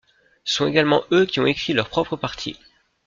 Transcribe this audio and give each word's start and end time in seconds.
Ce 0.45 0.55
sont 0.55 0.65
également 0.65 1.03
eux 1.11 1.27
qui 1.27 1.39
ont 1.41 1.45
écrit 1.45 1.73
leur 1.73 1.87
propre 1.87 2.15
partie. 2.15 2.57